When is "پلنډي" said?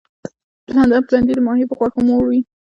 1.07-1.33